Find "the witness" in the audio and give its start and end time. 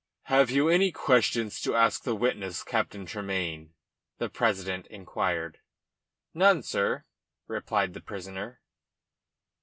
2.01-2.63